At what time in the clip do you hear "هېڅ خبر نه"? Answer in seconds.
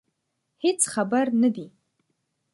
0.63-1.49